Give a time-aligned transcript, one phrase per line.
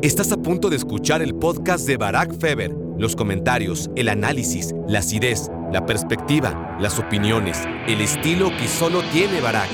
[0.00, 2.70] Estás a punto de escuchar el podcast de Barack Feber.
[2.98, 7.58] Los comentarios, el análisis, la acidez, la perspectiva, las opiniones,
[7.88, 9.68] el estilo que solo tiene Barack.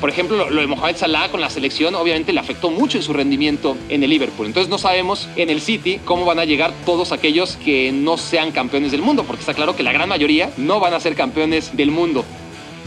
[0.00, 3.12] Por ejemplo, lo de Mohamed Salah con la selección obviamente le afectó mucho en su
[3.12, 4.48] rendimiento en el Liverpool.
[4.48, 8.50] Entonces no sabemos en el City cómo van a llegar todos aquellos que no sean
[8.50, 11.76] campeones del mundo, porque está claro que la gran mayoría no van a ser campeones
[11.76, 12.24] del mundo.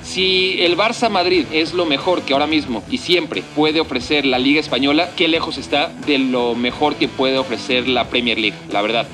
[0.07, 4.39] Si el Barça Madrid es lo mejor que ahora mismo y siempre puede ofrecer la
[4.39, 8.81] Liga Española, qué lejos está de lo mejor que puede ofrecer la Premier League, la
[8.81, 9.05] verdad.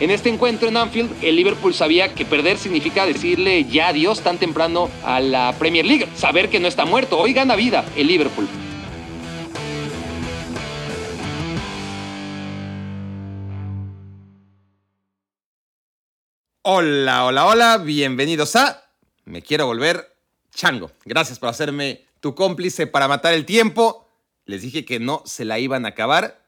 [0.00, 4.38] En este encuentro en Anfield, el Liverpool sabía que perder significa decirle ya adiós tan
[4.38, 8.48] temprano a la Premier League, saber que no está muerto, hoy gana vida el Liverpool.
[16.62, 18.86] Hola, hola, hola, bienvenidos a
[19.26, 20.15] me quiero volver
[20.56, 20.90] chango.
[21.04, 24.08] Gracias por hacerme tu cómplice para matar el tiempo.
[24.46, 26.44] Les dije que no se la iban a acabar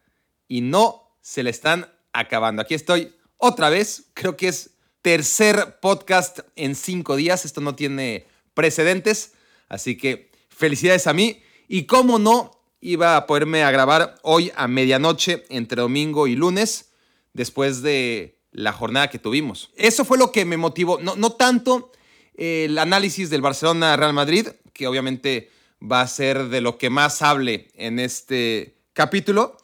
[0.48, 2.62] y no se la están acabando.
[2.62, 4.10] Aquí estoy otra vez.
[4.14, 4.70] Creo que es
[5.02, 7.44] tercer podcast en cinco días.
[7.44, 9.34] Esto no tiene precedentes.
[9.68, 11.42] Así que felicidades a mí.
[11.68, 16.92] Y cómo no, iba a poderme a grabar hoy a medianoche entre domingo y lunes
[17.34, 19.70] después de la jornada que tuvimos.
[19.76, 20.98] Eso fue lo que me motivó.
[20.98, 21.92] No, no tanto
[22.38, 25.50] el análisis del Barcelona-Real Madrid, que obviamente
[25.82, 29.56] va a ser de lo que más hable en este capítulo,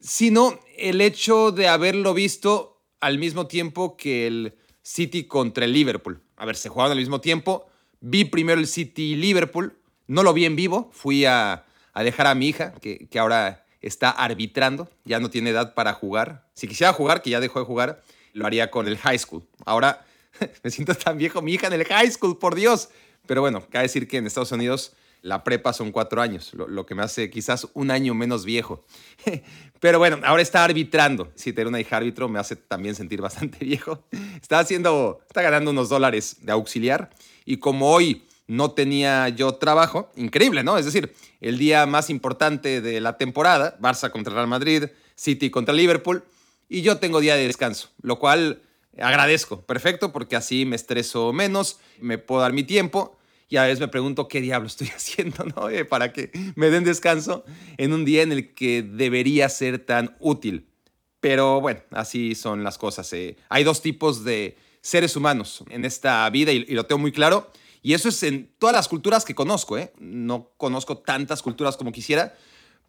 [0.00, 6.20] sino el hecho de haberlo visto al mismo tiempo que el City contra el Liverpool.
[6.36, 7.66] A ver, se jugaron al mismo tiempo.
[8.00, 9.78] Vi primero el City-Liverpool.
[10.08, 10.90] No lo vi en vivo.
[10.92, 14.88] Fui a, dejar a mi hija, que, que ahora está arbitrando.
[15.04, 16.48] Ya no tiene edad para jugar.
[16.54, 18.02] Si quisiera jugar, que ya dejó de jugar,
[18.32, 19.44] lo haría con el high school.
[19.66, 20.06] Ahora
[20.62, 22.88] me siento tan viejo, mi hija en el high school, por Dios.
[23.26, 26.94] Pero bueno, cabe decir que en Estados Unidos la prepa son cuatro años, lo, que
[26.94, 28.84] me hace quizás un año menos viejo.
[29.80, 31.30] Pero bueno, ahora está arbitrando.
[31.34, 34.04] Si tener una hija árbitro me hace también sentir bastante viejo.
[34.40, 37.10] Está haciendo, está ganando unos dólares de auxiliar.
[37.44, 40.78] Y como hoy no tenía yo trabajo, increíble, ¿no?
[40.78, 45.74] Es decir, el día más importante de la temporada, Barça contra Real Madrid, City contra
[45.74, 46.24] Liverpool,
[46.68, 48.62] y yo tengo día de descanso, lo cual
[49.00, 53.80] agradezco, perfecto, porque así me estreso menos, me puedo dar mi tiempo y a veces
[53.80, 55.70] me pregunto qué diablo estoy haciendo, ¿no?
[55.70, 57.44] Eh, para que me den descanso
[57.76, 60.68] en un día en el que debería ser tan útil.
[61.20, 63.12] Pero bueno, así son las cosas.
[63.12, 63.36] Eh.
[63.48, 67.50] Hay dos tipos de seres humanos en esta vida y, lo tengo muy claro.
[67.82, 69.78] Y eso es en todas las culturas que conozco.
[69.78, 69.92] ¿eh?
[69.98, 72.36] No conozco tantas culturas como quisiera,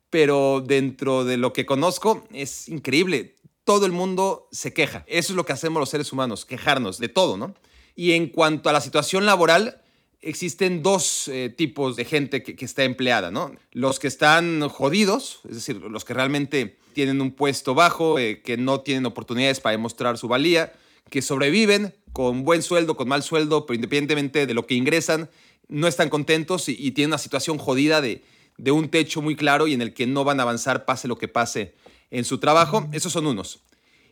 [0.10, 3.36] pero dentro de lo que conozco es increíble
[3.70, 5.04] todo el mundo se queja.
[5.06, 7.54] Eso es lo que hacemos los seres humanos, quejarnos de todo, ¿no?
[7.96, 9.84] Y en cuanto a la situación laboral,
[10.22, 13.52] existen dos eh, tipos de gente que, está empleada, ¿no?
[13.72, 18.58] Los que están jodidos, es decir, los que realmente tienen un puesto bajo, eh, que
[18.58, 20.74] no tienen oportunidades para demostrar su valía,
[21.12, 25.30] que sobreviven con buen sueldo, con mal sueldo, pero independientemente de lo que ingresan,
[25.68, 28.24] no están contentos y, tienen una situación jodida de,
[28.58, 31.20] de un techo muy claro y en el que no van a avanzar pase lo
[31.20, 31.76] que pase
[32.12, 32.88] en su trabajo.
[32.92, 33.60] Esos son unos.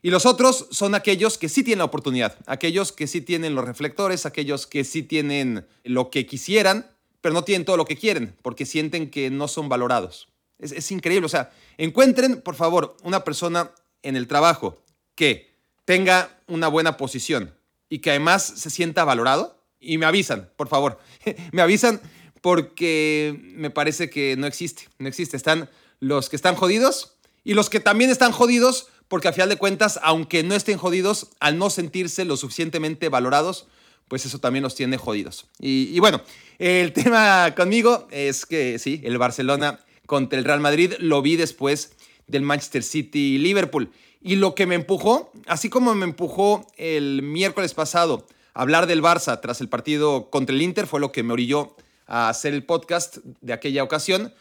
[0.02, 3.66] Y los otros son aquellos que sí tienen la oportunidad, aquellos que sí tienen los
[3.66, 6.90] reflectores, aquellos que sí tienen lo que quisieran,
[7.22, 10.30] pero no tienen todo lo que quieren, porque sienten que no son valorados.
[10.60, 13.72] Es, increíble, o sea, encuentren, por favor, una persona
[14.02, 14.82] en el trabajo
[15.14, 15.52] que
[15.86, 17.54] tenga una buena posición
[17.90, 21.00] y que además se sienta valorado y me avisan, por favor,
[21.52, 22.02] me avisan
[22.42, 25.38] porque me parece que no existe, no existe.
[25.38, 25.70] Están
[26.00, 30.00] los que están jodidos y los que también están jodidos, porque a final de cuentas,
[30.04, 33.68] aunque no estén jodidos, al no sentirse lo suficientemente valorados,
[34.08, 35.48] pues eso también los tiene jodidos.
[35.60, 36.22] Y, bueno,
[36.60, 41.94] el tema conmigo es que sí, el Barcelona contra el Real Madrid lo vi después
[42.28, 43.92] del Manchester City Liverpool.
[44.22, 49.40] Y lo que me empujó, así como me empujó el miércoles pasado hablar del Barça
[49.40, 51.76] tras el partido contra el Inter, fue lo que me orilló
[52.08, 54.34] a hacer el podcast de aquella ocasión.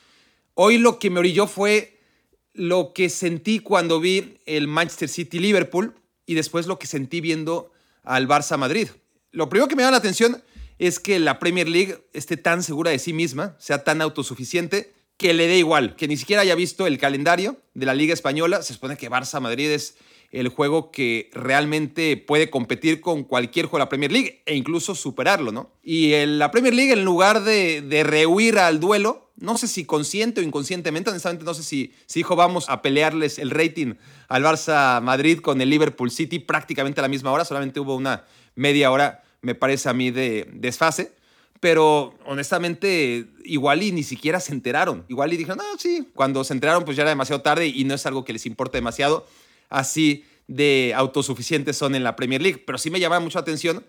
[0.54, 1.95] Hoy lo que me orilló fue
[2.56, 5.94] lo que sentí cuando vi el Manchester City Liverpool
[6.26, 7.70] y después lo que sentí viendo
[8.02, 8.88] al Barça Madrid.
[9.30, 10.42] Lo primero que me da la atención
[10.78, 15.32] es que la Premier League esté tan segura de sí misma, sea tan autosuficiente, que
[15.32, 18.62] le dé igual, que ni siquiera haya visto el calendario de la Liga Española.
[18.62, 19.96] Se supone que Barça Madrid es
[20.30, 24.94] el juego que realmente puede competir con cualquier juego de la Premier League e incluso
[24.94, 25.70] superarlo, ¿no?
[25.82, 30.40] Y en la Premier League, en lugar de rehuir al duelo, no sé si consciente
[30.40, 33.94] o inconscientemente, honestamente no sé si, si dijo vamos a pelearles el rating
[34.28, 38.24] al Barça Madrid con el Liverpool City prácticamente a la misma hora, solamente hubo una
[38.54, 41.12] media hora, me parece a mí, de desfase.
[41.60, 45.04] pero honestamente igual y ni siquiera se enteraron.
[45.08, 47.94] Igual y dijeron, ah, sí, cuando se enteraron pues ya era demasiado tarde y no
[47.94, 49.26] es algo que les importe demasiado.
[49.68, 53.84] Así de autosuficientes son en la Premier League, pero sí me llama mucho la atención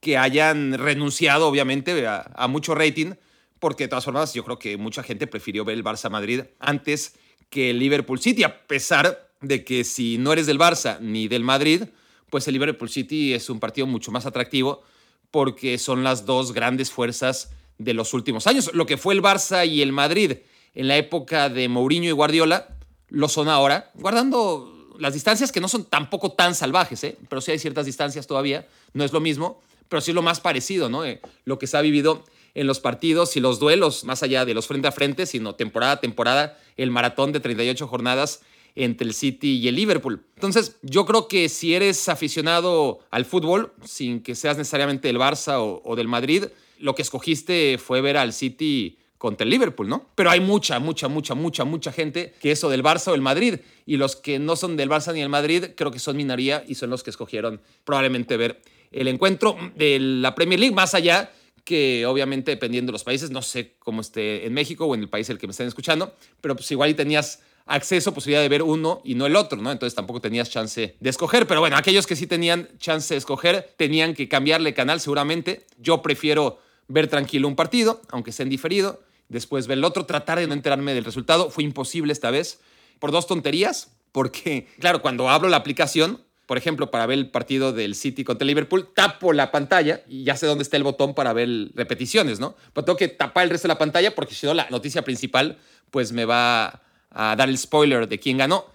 [0.00, 3.12] que hayan renunciado obviamente a, mucho rating,
[3.62, 7.14] porque de todas formas yo creo que mucha gente prefirió ver el Barça Madrid antes
[7.48, 11.44] que el Liverpool City, a pesar de que si no eres del Barça ni del
[11.44, 11.84] Madrid,
[12.28, 14.82] pues el Liverpool City es un partido mucho más atractivo
[15.30, 18.68] porque son las dos grandes fuerzas de los últimos años.
[18.74, 20.38] Lo que fue el Barça y el Madrid
[20.74, 22.66] en la época de Mourinho y Guardiola,
[23.10, 27.16] lo son ahora, guardando las distancias que no son tampoco tan salvajes, ¿eh?
[27.28, 30.88] pero sí hay ciertas distancias todavía, no es lo mismo, pero sí lo más parecido,
[30.88, 31.04] ¿no?
[31.04, 32.24] Eh, lo que se ha vivido
[32.54, 35.92] en los partidos y los duelos, más allá de los frente a frente, sino temporada
[35.92, 38.42] a temporada, el maratón de 38 jornadas
[38.74, 40.24] entre el City y el Liverpool.
[40.34, 45.58] Entonces, yo creo que si eres aficionado al fútbol, sin que seas necesariamente del Barça
[45.58, 46.44] o, del Madrid,
[46.78, 50.08] lo que escogiste fue ver al City contra el Liverpool, ¿no?
[50.14, 53.60] Pero hay mucha, mucha, mucha, mucha, mucha gente que eso del Barça o el Madrid.
[53.86, 56.74] Y los que no son del Barça ni del Madrid, creo que son minoría y
[56.74, 61.30] son los que escogieron probablemente ver el encuentro de la Premier League, más allá
[61.64, 65.08] que obviamente dependiendo de los países, no sé cómo esté en México o en el
[65.08, 68.62] país el que me estén escuchando, pero pues igual y tenías acceso, posibilidad de ver
[68.62, 69.70] uno y no el otro, ¿no?
[69.70, 71.46] Entonces tampoco tenías chance de escoger.
[71.46, 75.66] Pero bueno, aquellos que sí tenían chance de escoger tenían que cambiarle canal seguramente.
[75.78, 80.38] Yo prefiero ver tranquilo un partido, aunque sea en diferido, después ver el otro, tratar
[80.38, 81.50] de no enterarme del resultado.
[81.50, 82.60] Fue imposible esta vez
[82.98, 86.20] por dos tonterías, porque claro, cuando abro la aplicación,
[86.52, 90.36] por ejemplo, para ver el partido del City contra Liverpool, tapo la pantalla y ya
[90.36, 92.56] sé dónde está el botón para ver repeticiones, ¿no?
[92.74, 95.56] Tengo que tapar el resto de la pantalla porque si no la noticia principal
[95.90, 98.66] pues me va a dar el spoiler de quién ganó.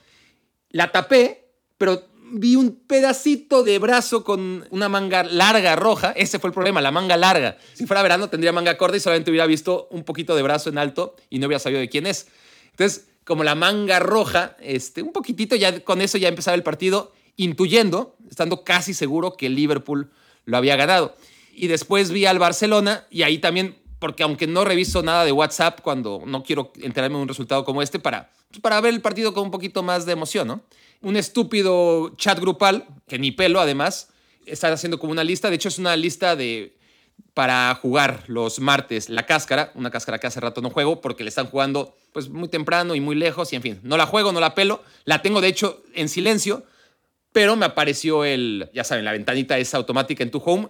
[0.71, 2.01] La tapé, pero
[2.31, 6.13] vi un pedacito de brazo con una manga larga roja.
[6.13, 7.59] Ese fue el problema, la manga larga.
[7.75, 10.79] Si fuera verano tendría manga corta y solamente hubiera visto un poquito de brazo en
[10.79, 12.25] alto y no hubiera sabido de quién es.
[12.71, 17.13] Entonces, como la manga roja, este, un poquitito, ya con eso ya empezaba el partido,
[17.37, 20.11] intuyendo, estando casi seguro que Liverpool
[20.45, 21.15] lo había ganado.
[21.53, 25.81] Y después vi al Barcelona y ahí también porque aunque no reviso nada de WhatsApp
[25.81, 29.33] cuando no quiero enterarme de un resultado como este, para, pues, para ver el partido
[29.33, 30.61] con un poquito más de emoción, ¿no?
[31.01, 34.09] Un estúpido chat grupal, que ni pelo además,
[34.45, 36.75] está haciendo como una lista, de hecho es una lista de
[37.33, 41.29] para jugar los martes la cáscara, una cáscara que hace rato no juego porque le
[41.29, 44.39] están jugando pues muy temprano y muy lejos y en fin, no la juego, no
[44.39, 46.63] la pelo, la tengo de hecho en silencio,
[47.37, 50.69] pero me apareció el, ya saben, la ventanita es automática en tu home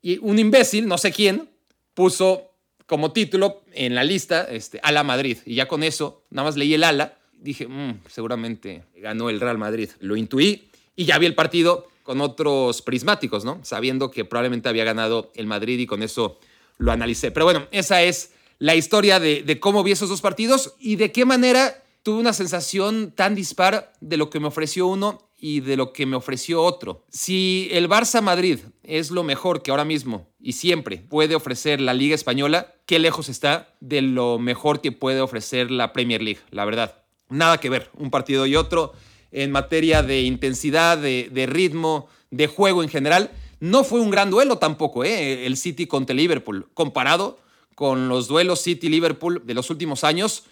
[0.00, 1.50] y un imbécil, no sé quién,
[1.92, 2.54] puso
[2.86, 5.36] como título en la lista este, Ala Madrid.
[5.44, 9.58] Y ya con eso, nada más leí el ala, dije, mm, seguramente ganó el Real
[9.58, 9.90] Madrid.
[10.00, 13.60] Lo intuí y ya vi el partido con otros prismáticos, ¿no?
[13.62, 16.38] Sabiendo que probablemente había ganado el Madrid y con eso
[16.78, 17.30] lo analicé.
[17.30, 21.12] Pero bueno, esa es la historia de, de cómo vi esos dos partidos y de
[21.12, 25.76] qué manera tuve una sensación tan dispar de lo que me ofreció uno y de
[25.76, 27.04] lo que me ofreció otro.
[27.10, 31.94] Si el Barça Madrid es lo mejor que ahora mismo y siempre puede ofrecer la
[31.94, 36.64] Liga Española, qué lejos está de lo mejor que puede ofrecer la Premier League, la
[36.64, 37.02] verdad.
[37.28, 38.92] Nada que ver, un partido y otro
[39.32, 43.32] en materia de intensidad, de, ritmo, de juego en general.
[43.58, 45.44] No fue un gran duelo tampoco, ¿eh?
[45.44, 46.68] el City contra Liverpool.
[46.72, 47.40] Comparado
[47.74, 50.44] con los duelos City-Liverpool de los últimos años,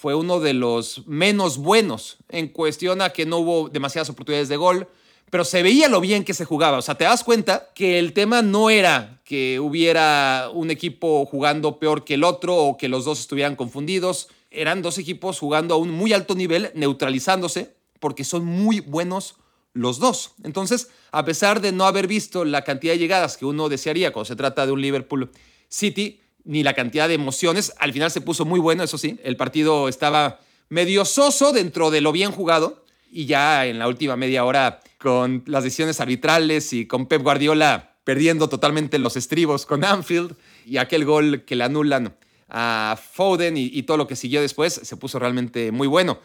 [0.00, 4.56] fue uno de los menos buenos en cuestión a que no hubo demasiadas oportunidades de
[4.56, 4.88] gol,
[5.28, 6.78] pero se veía lo bien que se jugaba.
[6.78, 11.78] O sea, te das cuenta que el tema no era que hubiera un equipo jugando
[11.78, 14.28] peor que el otro o que los dos estuvieran confundidos.
[14.50, 19.36] Eran dos equipos jugando a un muy alto nivel, neutralizándose, porque son muy buenos
[19.74, 20.32] los dos.
[20.44, 24.24] Entonces, a pesar de no haber visto la cantidad de llegadas que uno desearía cuando
[24.24, 25.30] se trata de un Liverpool
[25.68, 27.72] City, ni la cantidad de emociones.
[27.78, 29.20] Al final se puso muy bueno, eso sí.
[29.22, 32.84] El partido estaba medio soso dentro de lo bien jugado.
[33.12, 37.94] Y ya en la última media hora, con las decisiones arbitrales y con Pep Guardiola
[38.02, 40.34] perdiendo totalmente los estribos con Anfield
[40.66, 42.16] y aquel gol que le anulan
[42.48, 46.18] a Foden y, y todo lo que siguió después, se puso realmente muy bueno.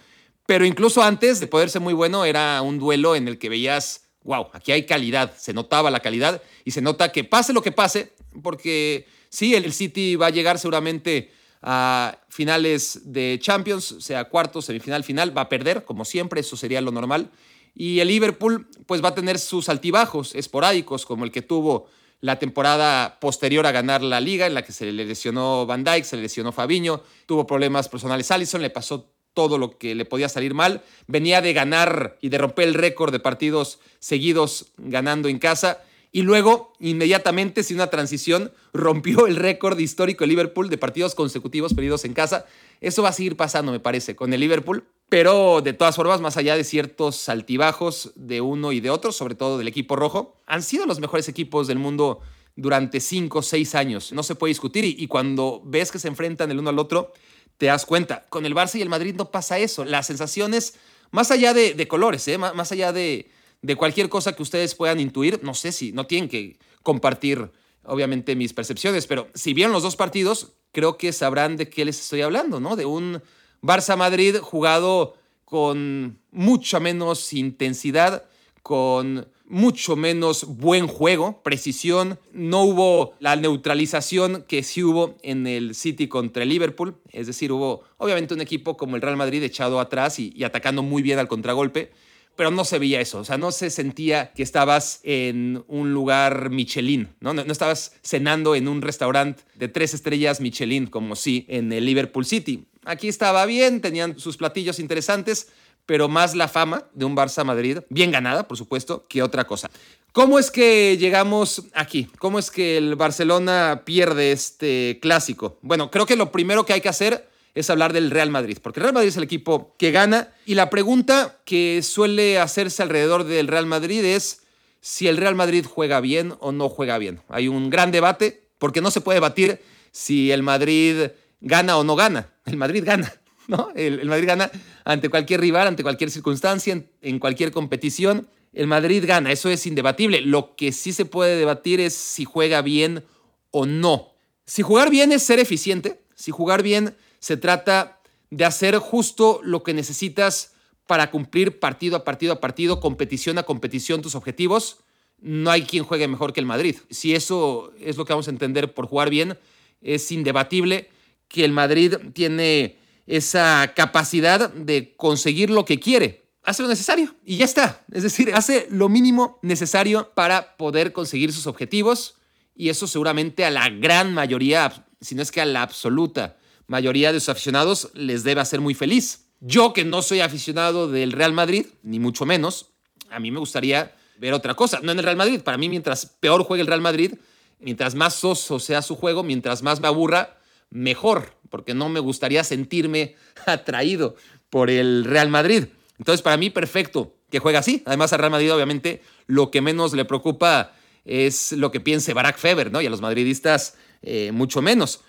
[0.48, 4.08] Pero incluso antes de poder ser muy bueno, era un duelo en el que veías,
[4.24, 7.72] wow, aquí hay calidad, se notaba la calidad y se nota que pase lo que
[7.72, 9.06] pase, porque
[9.36, 11.30] Sí, el City va a llegar seguramente
[11.62, 16.80] a finales de Champions, sea cuarto, semifinal, final, va a perder, como siempre, eso sería
[16.80, 17.30] lo normal.
[17.74, 21.90] Y el Liverpool, pues va a tener sus altibajos esporádicos, como el que tuvo
[22.22, 26.06] la temporada posterior a ganar la liga, en la que se le lesionó Van Dijk,
[26.06, 30.30] se le lesionó Fabiño, tuvo problemas personales Allison, le pasó todo lo que le podía
[30.30, 30.82] salir mal.
[31.08, 35.84] Venía de ganar y de romper el récord de partidos seguidos ganando en casa
[36.16, 41.74] y luego, inmediatamente, sin una transición, rompió el récord histórico de Liverpool de partidos consecutivos
[41.74, 42.46] perdidos en casa.
[42.80, 44.86] Eso va a seguir pasando, me parece, con el Liverpool.
[45.10, 49.36] Pero de todas formas, más allá de ciertos altibajos de uno y de otro, sobre
[49.36, 52.22] todo del equipo rojo, han sido los mejores equipos del mundo
[52.56, 54.14] durante cinco o seis años.
[54.14, 54.86] No se puede discutir.
[54.86, 57.12] Y, cuando ves que se enfrentan el uno al otro,
[57.58, 58.26] te das cuenta.
[58.30, 59.84] Con el Barça y el Madrid no pasa eso.
[59.84, 60.76] Las sensaciones,
[61.12, 62.38] más allá de, colores, ¿eh?
[62.38, 63.30] más allá de,
[63.62, 65.40] de cualquier cosa que ustedes puedan intuir.
[65.44, 67.52] No sé si no tienen que compartir,
[67.84, 72.00] obviamente, mis percepciones, pero si vieron los dos partidos, creo que sabrán de qué les
[72.00, 72.76] estoy hablando, ¿no?
[72.76, 73.22] De un
[73.62, 78.26] Barça-Madrid jugado con mucha menos intensidad,
[78.62, 82.20] con mucho menos buen juego, precisión.
[82.34, 86.98] No hubo la neutralización que sí hubo en el City contra el Liverpool.
[87.12, 90.84] Es decir, hubo obviamente un equipo como el Real Madrid echado atrás y, y atacando
[90.84, 91.92] muy bien al contragolpe
[92.36, 96.50] pero no se veía eso, o sea, no se sentía que estabas en un lugar
[96.50, 97.34] Michelin, ¿no?
[97.34, 102.26] No, estabas cenando en un restaurante de tres estrellas Michelin, como sí en el Liverpool
[102.26, 102.66] City.
[102.84, 105.48] Aquí estaba bien, tenían sus platillos interesantes,
[105.86, 109.70] pero más la fama de un Barça Madrid, bien ganada, por supuesto, que otra cosa.
[110.12, 112.08] ¿Cómo es que llegamos aquí?
[112.20, 115.60] ¿Cómo es que el Barcelona pierde este clásico?
[115.62, 118.80] Bueno, creo que lo primero que hay que hacer es hablar del Real Madrid, porque
[118.80, 123.24] el Real Madrid es el equipo que gana y la pregunta que suele hacerse alrededor
[123.24, 124.42] del Real Madrid es
[124.82, 127.22] si el Real Madrid juega bien o no juega bien.
[127.30, 131.08] Hay un gran debate porque no se puede debatir si el Madrid
[131.40, 132.30] gana o no gana.
[132.46, 133.12] El Madrid gana,
[133.48, 133.70] ¿no?
[133.74, 134.52] El, Madrid gana
[134.84, 138.28] ante cualquier rival, ante cualquier circunstancia, en cualquier competición.
[138.52, 140.22] El Madrid gana, eso es indebatible.
[140.22, 143.04] Lo que sí se puede debatir es si juega bien
[143.52, 144.12] o no.
[144.46, 146.96] Si jugar bien es ser eficiente, si jugar bien
[147.26, 150.54] se trata de hacer justo lo que necesitas
[150.86, 154.82] para cumplir partido a partido a partido, competición a competición tus objetivos.
[155.22, 156.76] No hay quien juegue mejor que el Madrid.
[156.92, 159.40] Si eso es lo que vamos a entender por jugar bien,
[159.82, 160.92] es indebatible
[161.28, 162.78] que el Madrid tiene
[163.08, 166.28] esa capacidad de conseguir lo que quiere.
[166.44, 167.84] Hace lo necesario y ya está.
[167.92, 172.20] Es decir, hace lo mínimo necesario para poder conseguir sus objetivos
[172.56, 177.14] y eso seguramente a la gran mayoría, si no es que a la absoluta mayoría
[177.14, 179.28] de sus aficionados les debe hacer muy feliz.
[179.40, 182.72] Yo que no soy aficionado del Real Madrid, ni mucho menos,
[183.10, 184.80] a mí me gustaría ver otra cosa.
[184.82, 187.14] No en el Real Madrid, para mí mientras peor juegue el Real Madrid,
[187.60, 192.44] mientras más soso sea su juego, mientras más me aburra, mejor, porque no me gustaría
[192.44, 194.16] sentirme atraído
[194.50, 195.66] por el Real Madrid.
[195.98, 197.84] Entonces, para mí, perfecto que juegue así.
[197.86, 202.38] Además, al Real Madrid, obviamente, lo que menos le preocupa es lo que piense Barack
[202.38, 202.82] Feber, ¿no?
[202.82, 205.02] Y a los madridistas, eh, mucho menos.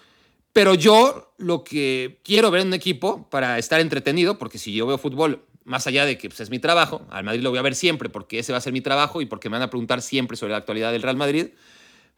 [0.57, 4.87] Pero yo lo que quiero ver en un equipo para estar entretenido, porque si yo
[4.87, 7.63] veo fútbol, más allá de que pues, es mi trabajo, al Madrid lo voy a
[7.63, 10.01] ver siempre porque ese va a ser mi trabajo y porque me van a preguntar
[10.01, 11.49] siempre sobre la actualidad del Real Madrid,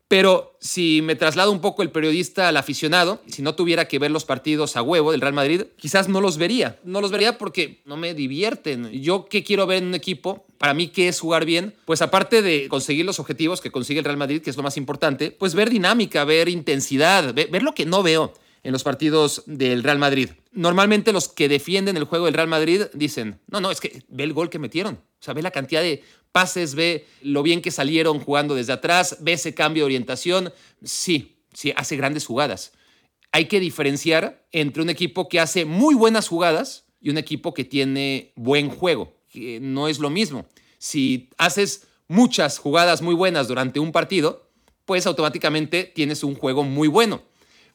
[0.08, 4.10] pero si me traslado un poco el periodista al aficionado, si no tuviera que ver
[4.10, 6.78] los partidos a huevo del Real Madrid, quizás no los vería.
[6.82, 8.90] No los vería porque no me divierten.
[8.90, 12.40] Yo qué quiero ver en un equipo, para mí qué es jugar bien, pues aparte
[12.40, 15.54] de conseguir los objetivos que consigue el Real Madrid, que es lo más importante, pues
[15.54, 20.30] ver dinámica, ver intensidad, ver, lo que no veo en los partidos del Real Madrid.
[20.52, 24.24] Normalmente los que defienden el juego del Real Madrid dicen, no, no, es que ve
[24.24, 24.94] el gol que metieron.
[24.94, 29.18] O sea, ve la cantidad de pases, ve lo bien que salieron jugando desde atrás,
[29.20, 30.52] ve ese cambio de orientación.
[30.82, 32.72] Sí, sí, hace grandes jugadas.
[33.32, 37.64] Hay que diferenciar entre un equipo que hace muy buenas jugadas y un equipo que
[37.64, 39.14] tiene buen juego,
[39.60, 40.46] no es lo mismo.
[40.78, 44.48] Si haces muchas jugadas muy buenas durante un partido,
[44.84, 47.22] pues automáticamente tienes un juego muy bueno.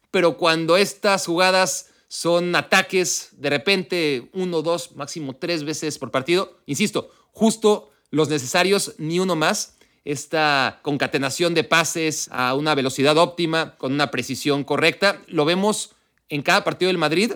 [0.10, 6.60] Pero cuando estas jugadas son ataques de repente uno, dos, máximo tres veces por partido,
[6.66, 9.76] insisto, justo los necesarios, ni uno más.
[10.06, 15.96] Esta concatenación de pases a una velocidad óptima, con una precisión correcta, lo vemos
[16.30, 17.34] en cada partido del Madrid,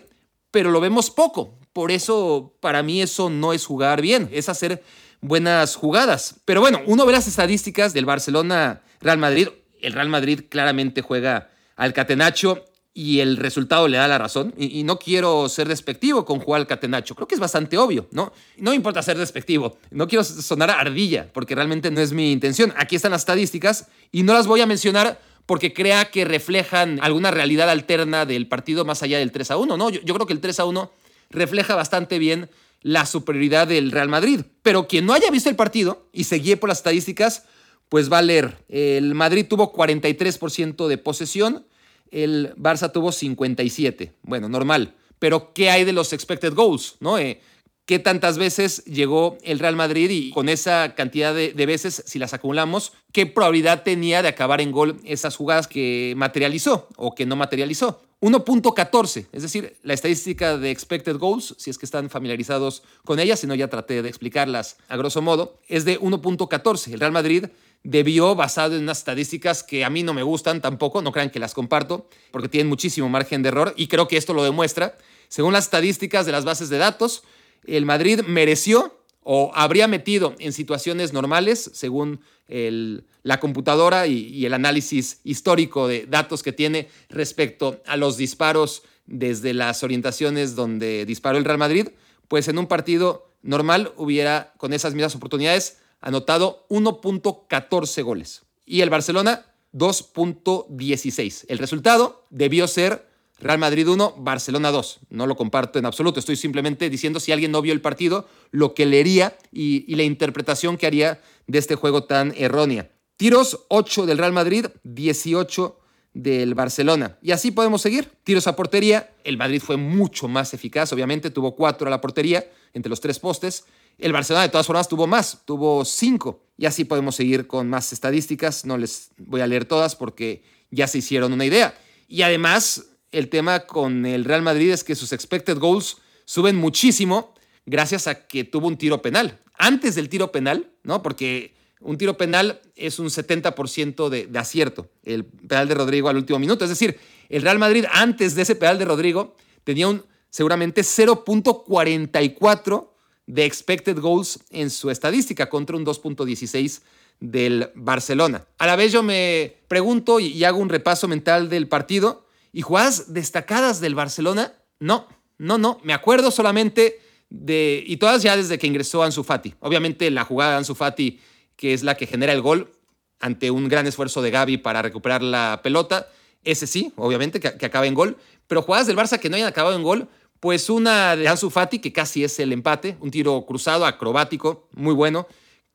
[0.51, 1.57] pero lo vemos poco.
[1.73, 4.83] Por eso, para mí, eso no es jugar bien, es hacer
[5.19, 6.35] buenas jugadas.
[6.45, 9.47] Pero bueno, uno ve las estadísticas del Barcelona-Real Madrid.
[9.81, 12.65] El Real Madrid claramente juega al catenacho
[12.97, 14.55] y el resultado le da la razón.
[14.57, 17.13] Y, no quiero ser despectivo con Juan Catenacho.
[17.13, 18.33] Creo que es bastante obvio, ¿no?
[18.57, 19.77] No me importa ser despectivo.
[19.91, 22.73] No quiero sonar a ardilla, porque realmente no es mi intención.
[22.75, 27.29] Aquí están las estadísticas y no las voy a mencionar porque crea que reflejan alguna
[27.29, 29.77] realidad alterna del partido más allá del 3 a 1.
[29.77, 30.91] No, yo, yo creo que el 3 a 1
[31.29, 32.49] refleja bastante bien
[32.81, 34.41] la superioridad del Real Madrid.
[34.63, 37.43] Pero quien no haya visto el partido y se guíe por las estadísticas,
[37.89, 38.57] pues va a leer.
[38.69, 41.67] El Madrid tuvo 43% de posesión
[42.11, 44.13] el Barça tuvo 57.
[44.23, 44.95] Bueno, normal.
[45.19, 46.95] Pero ¿qué hay de los expected goals?
[46.99, 47.17] ¿no?
[47.17, 47.41] Eh,
[47.85, 52.19] qué tantas veces llegó el Real Madrid y con esa cantidad de, de, veces, si
[52.19, 57.25] las acumulamos, qué probabilidad tenía de acabar en gol esas jugadas que materializó o que
[57.25, 58.01] no materializó.
[58.19, 63.35] 1.14, es decir, la estadística de expected goals, si es que están familiarizados con ella,
[63.35, 66.93] si no ya traté de explicarlas a grosso modo, es de 1.14.
[66.93, 67.45] El Real Madrid
[67.83, 71.39] debió, basado en unas estadísticas que a mí no me gustan tampoco, no crean que
[71.39, 74.97] las comparto, porque tienen muchísimo margen de error y creo que esto lo demuestra.
[75.29, 77.23] Según las estadísticas de las bases de datos,
[77.65, 78.97] el Madrid mereció
[79.29, 86.43] o habría metido en situaciones normales, según la computadora y, el análisis histórico de datos
[86.43, 91.89] que tiene respecto a los disparos desde las orientaciones donde disparó el Real Madrid,
[92.29, 98.43] pues en un partido normal hubiera, con esas mismas oportunidades, anotado 1.14 goles.
[98.65, 101.45] Y el Barcelona, 2.16.
[101.47, 103.07] El resultado debió ser
[103.39, 104.99] Real Madrid 1, Barcelona 2.
[105.09, 106.19] No lo comparto en absoluto.
[106.19, 110.77] Estoy simplemente diciendo si alguien no vio el partido, lo que leería y, la interpretación
[110.77, 112.89] que haría de este juego tan errónea.
[113.15, 115.79] Tiros 8 del Real Madrid, 18
[116.13, 117.17] del Barcelona.
[117.21, 118.09] Y así podemos seguir.
[118.23, 119.11] Tiros a portería.
[119.23, 121.29] El Madrid fue mucho más eficaz, obviamente.
[121.29, 123.65] Tuvo 4 a la portería entre los tres postes.
[123.97, 126.43] El Barcelona de todas formas tuvo más, tuvo 5.
[126.57, 128.65] Y así podemos seguir con más estadísticas.
[128.65, 131.77] No les voy a leer todas porque ya se hicieron una idea.
[132.07, 137.33] Y además, el tema con el Real Madrid es que sus expected goals suben muchísimo
[137.65, 139.39] gracias a que tuvo un tiro penal.
[139.57, 141.01] Antes del tiro penal, ¿no?
[141.01, 146.17] Porque un tiro penal es un 70% de, de, acierto, el pedal de Rodrigo al
[146.17, 146.63] último minuto.
[146.63, 146.99] Es decir,
[147.29, 152.89] el Real Madrid antes de ese pedal de Rodrigo tenía un seguramente 0.44
[153.27, 156.81] de expected goals en su estadística contra un 2.16
[157.19, 158.45] del Barcelona.
[158.57, 163.13] A la vez yo me pregunto y hago un repaso mental del partido ¿Y jugadas
[163.13, 164.53] destacadas del Barcelona?
[164.79, 165.07] No,
[165.37, 165.79] no, no.
[165.83, 167.83] Me acuerdo solamente de.
[167.85, 169.53] Y todas ya desde que ingresó Ansu Fati.
[169.59, 171.19] Obviamente la jugada de Ansu Fati,
[171.55, 172.71] que es la que genera el gol,
[173.19, 176.09] ante un gran esfuerzo de Gaby para recuperar la pelota.
[176.43, 178.17] Ese sí, obviamente, que, que acaba en gol.
[178.47, 180.07] Pero jugadas del Barça que no hayan acabado en gol,
[180.39, 184.93] pues una de Ansu Fati, que casi es el empate, un tiro cruzado, acrobático, muy
[184.93, 185.27] bueno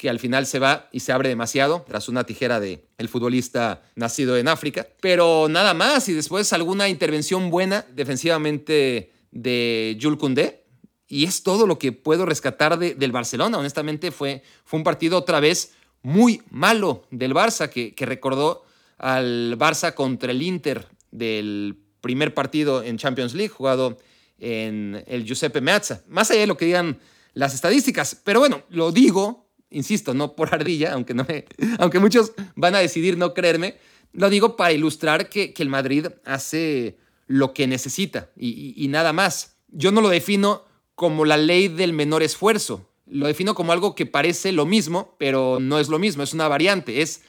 [0.03, 3.83] que al final se va y se abre demasiado tras una tijera de el futbolista
[3.95, 4.89] nacido en África.
[5.01, 10.65] Pero nada más y después alguna intervención buena defensivamente de Jules Koundé.
[11.07, 13.59] Y es todo lo que puedo rescatar de, del Barcelona.
[13.59, 18.65] Honestamente fue, fue un partido otra vez muy malo del Barça que, que recordó
[18.99, 23.99] al Barça contra el Inter del primer partido en Champions League jugado
[24.43, 26.03] en el Giuseppe Meazza.
[26.09, 26.99] Más allá de lo que digan
[27.33, 28.21] las estadísticas.
[28.23, 31.47] Pero bueno, lo digo insisto, no por ardilla, aunque, no me,
[31.79, 33.77] aunque muchos van a decidir no creerme,
[34.13, 39.13] lo digo para ilustrar que, que el Madrid hace lo que necesita y, y, nada
[39.13, 39.57] más.
[39.69, 44.07] Yo no lo defino como la ley del menor esfuerzo, lo defino como algo que
[44.07, 47.23] parece lo mismo, pero no es lo mismo, es una variante, es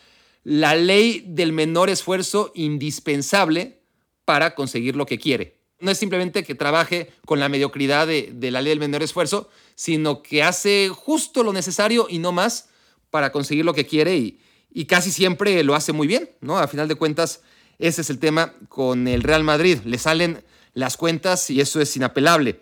[0.43, 3.79] la ley del menor esfuerzo indispensable
[4.25, 5.62] para conseguir lo que quiere.
[5.83, 10.23] No es simplemente que trabaje con la mediocridad de, la ley del menor esfuerzo, sino
[10.23, 12.69] que hace justo lo necesario y no más
[13.09, 14.39] para conseguir lo que quiere y,
[14.71, 16.57] y casi siempre lo hace muy bien, ¿no?
[16.57, 17.41] A final de cuentas,
[17.79, 19.79] ese es el tema con el Real Madrid.
[19.83, 20.41] Le salen
[20.73, 22.61] las cuentas y eso es inapelable.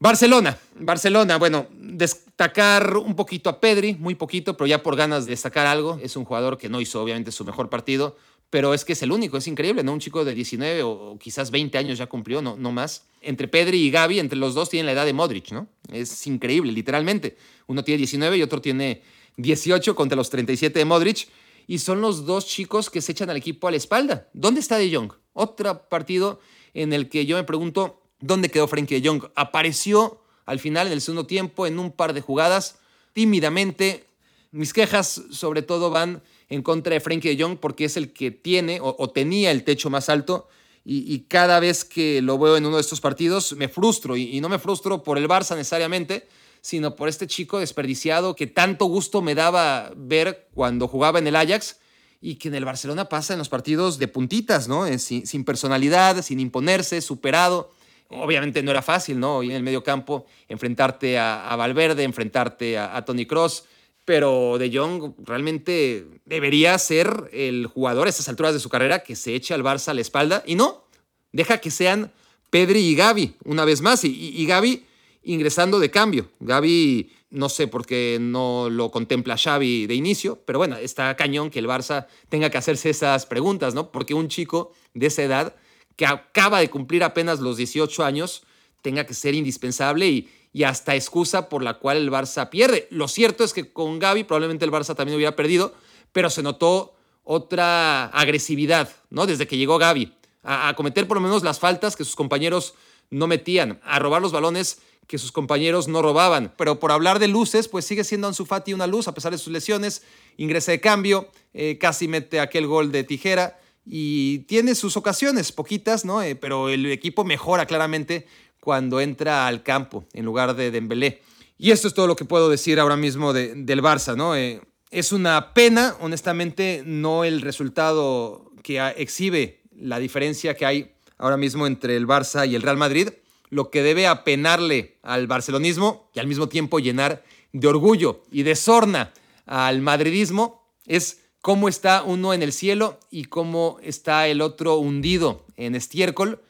[0.00, 5.30] Barcelona, Barcelona, bueno, destacar un poquito a Pedri, muy poquito, pero ya por ganas de
[5.30, 6.00] destacar algo.
[6.02, 8.16] Es un jugador que no hizo obviamente su mejor partido,
[8.52, 9.94] pero es que es el único, es increíble, ¿no?
[9.94, 13.06] Un chico de 19 o quizás 20 años ya cumplió, no, no más.
[13.22, 15.68] Entre Pedri y Gaby, entre los dos tienen la edad de Modric, ¿no?
[15.90, 17.38] Es increíble, literalmente.
[17.66, 19.00] Uno tiene 19 y otro tiene
[19.38, 21.28] 18 contra los 37 de Modric.
[21.66, 24.28] Y son los dos chicos que se echan al equipo a la espalda.
[24.34, 25.14] ¿Dónde está De Jong?
[25.32, 26.38] Otro partido
[26.74, 29.30] en el que yo me pregunto, ¿dónde quedó Frenkie De Jong?
[29.34, 32.76] Apareció al final, en el segundo tiempo, en un par de jugadas,
[33.14, 34.04] tímidamente.
[34.50, 38.30] Mis quejas sobre todo van en contra de Frankie de Jong porque es el que
[38.30, 40.48] tiene o, tenía el techo más alto.
[40.84, 44.16] Y, cada vez que lo veo en uno de estos partidos me frustro.
[44.16, 46.28] Y, no me frustro por el Barça necesariamente,
[46.60, 51.36] sino por este chico desperdiciado que tanto gusto me daba ver cuando jugaba en el
[51.36, 51.78] Ajax
[52.20, 54.86] y que en el Barcelona pasa en los partidos de puntitas, ¿no?
[54.98, 57.70] Sin, personalidad, sin imponerse, superado.
[58.10, 59.42] Obviamente no era fácil, ¿no?
[59.42, 63.64] Y en el medio campo enfrentarte a, Valverde, enfrentarte a, a Tony Cross
[64.04, 69.16] pero De Jong realmente debería ser el jugador a estas alturas de su carrera que
[69.16, 70.84] se eche al Barça a la espalda y no,
[71.32, 72.12] deja que sean
[72.50, 74.84] Pedri y Gaby una vez más y, y, Gaby
[75.22, 76.28] ingresando de cambio.
[76.40, 81.50] Gaby no sé por qué no lo contempla Xavi de inicio, pero bueno, está cañón
[81.50, 83.90] que el Barça tenga que hacerse esas preguntas, ¿no?
[83.90, 85.56] Porque un chico de esa edad
[85.96, 88.42] que acaba de cumplir apenas los 18 años
[88.82, 92.86] tenga que ser indispensable y, y hasta excusa por la cual el Barça pierde.
[92.90, 95.74] Lo cierto es que con Gaby probablemente el Barça también hubiera perdido,
[96.12, 99.26] pero se notó otra agresividad, ¿no?
[99.26, 100.12] Desde que llegó Gaby,
[100.42, 102.74] a, cometer por lo menos las faltas que sus compañeros
[103.10, 106.52] no metían, a robar los balones que sus compañeros no robaban.
[106.56, 109.38] Pero por hablar de luces, pues sigue siendo Ansu Fati una luz a pesar de
[109.38, 110.02] sus lesiones.
[110.36, 116.04] Ingresa de cambio, eh, casi mete aquel gol de tijera y tiene sus ocasiones, poquitas,
[116.04, 116.22] ¿no?
[116.22, 118.26] Eh, pero el equipo mejora claramente
[118.62, 121.20] cuando entra al campo en lugar de Dembélé.
[121.58, 124.36] Y esto es todo lo que puedo decir ahora mismo del Barça, ¿no?
[124.36, 124.60] Eh,
[124.92, 131.66] es una pena, honestamente, no el resultado que exhibe la diferencia que hay ahora mismo
[131.66, 133.08] entre el Barça y el Real Madrid,
[133.50, 138.54] lo que debe apenarle al barcelonismo y al mismo tiempo llenar de orgullo y de
[138.54, 139.12] sorna
[139.44, 145.46] al madridismo es cómo está uno en el cielo y cómo está el otro hundido
[145.56, 146.40] en estiércol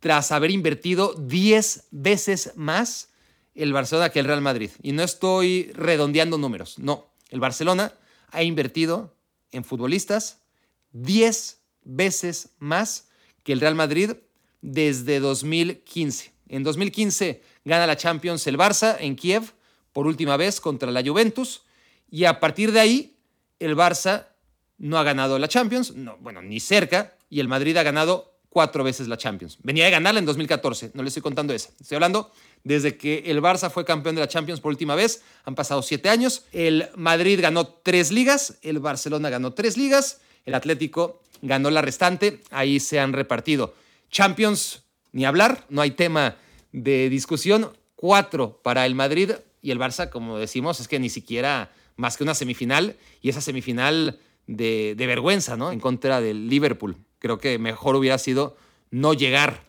[0.00, 3.10] tras haber invertido 10 veces más
[3.54, 4.70] el Barcelona que el Real Madrid.
[4.82, 7.08] Y no estoy redondeando números, no.
[7.30, 7.92] El Barcelona
[8.30, 9.16] ha invertido
[9.50, 10.40] en futbolistas
[10.92, 13.08] 10 veces más
[13.42, 14.12] que el Real Madrid
[14.60, 16.32] desde 2015.
[16.48, 19.52] En 2015 gana la Champions el Barça en Kiev
[19.92, 21.62] por última vez contra la Juventus
[22.10, 23.16] y a partir de ahí
[23.58, 24.28] el Barça
[24.78, 28.84] no ha ganado la Champions, no, bueno, ni cerca, y el Madrid ha ganado cuatro
[28.84, 29.58] veces la Champions.
[29.62, 31.70] Venía de ganarla en 2014, no le estoy contando esa.
[31.80, 32.30] Estoy hablando
[32.64, 36.08] desde que el Barça fue campeón de la Champions por última vez, han pasado siete
[36.08, 36.44] años.
[36.52, 42.40] El Madrid ganó tres ligas, el Barcelona ganó tres ligas, el Atlético ganó la restante,
[42.50, 43.74] ahí se han repartido.
[44.10, 44.82] Champions
[45.12, 46.36] ni hablar, no hay tema
[46.72, 47.72] de discusión.
[47.96, 52.22] Cuatro para el Madrid y el Barça, como decimos, es que ni siquiera más que
[52.22, 55.72] una semifinal y esa semifinal de, vergüenza, ¿no?
[55.72, 56.96] En contra del Liverpool.
[57.18, 58.56] Creo que mejor hubiera sido
[58.90, 59.66] no llegar.